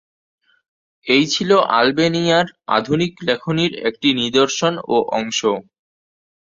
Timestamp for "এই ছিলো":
1.07-1.55